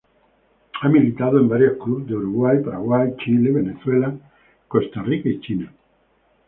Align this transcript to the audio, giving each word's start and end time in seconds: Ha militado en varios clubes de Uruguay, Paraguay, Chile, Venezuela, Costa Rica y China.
Ha 0.81 0.89
militado 0.89 1.37
en 1.37 1.47
varios 1.47 1.77
clubes 1.77 2.07
de 2.07 2.15
Uruguay, 2.15 2.57
Paraguay, 2.65 3.11
Chile, 3.19 3.51
Venezuela, 3.51 4.11
Costa 4.67 5.03
Rica 5.03 5.29
y 5.29 5.39
China. 5.41 5.71